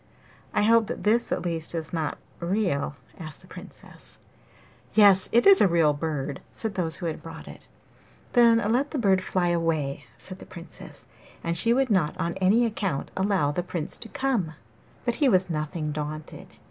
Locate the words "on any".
12.17-12.65